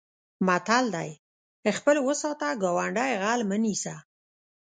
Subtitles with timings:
[0.47, 1.11] متل دی:
[1.77, 3.95] خپل و ساته ګاونډی غل مه نیسه.